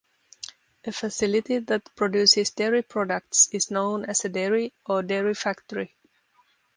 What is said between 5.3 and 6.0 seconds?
factory.